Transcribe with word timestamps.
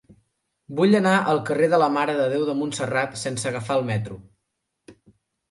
Vull 0.77 0.97
anar 0.99 1.11
al 1.33 1.41
carrer 1.49 1.67
de 1.73 1.79
la 1.83 1.89
Mare 1.97 2.15
de 2.21 2.25
Déu 2.33 2.47
de 2.49 2.57
Montserrat 2.63 3.21
sense 3.27 3.49
agafar 3.53 3.79
el 3.83 3.87
metro. 3.93 4.19